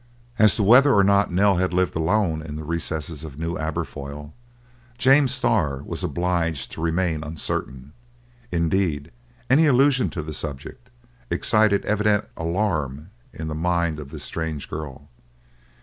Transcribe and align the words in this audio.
As 0.39 0.55
to 0.55 0.63
whether 0.63 0.95
or 0.95 1.03
not 1.03 1.31
Nell 1.31 1.57
had 1.57 1.75
lived 1.75 1.95
alone 1.95 2.41
in 2.41 2.55
the 2.55 2.63
recesses 2.63 3.23
of 3.23 3.37
New 3.37 3.55
Aberfoyle, 3.59 4.33
James 4.97 5.31
Starr 5.31 5.83
was 5.83 6.03
obliged 6.03 6.71
to 6.71 6.81
remain 6.81 7.23
uncertain; 7.23 7.93
indeed, 8.51 9.11
any 9.47 9.67
allusion 9.67 10.09
to 10.09 10.23
the 10.23 10.33
subject 10.33 10.89
excited 11.29 11.85
evident 11.85 12.25
alarm 12.35 13.11
in 13.31 13.47
the 13.47 13.53
mind 13.53 13.99
of 13.99 14.09
this 14.09 14.23
strange 14.23 14.67
girl. 14.71 15.07